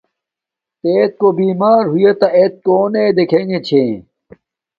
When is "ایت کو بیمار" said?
0.99-1.81